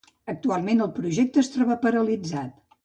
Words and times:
Actualment 0.31 0.81
el 0.87 0.91
projecte 0.97 1.43
es 1.45 1.53
troba 1.59 1.81
paralitzat. 1.87 2.61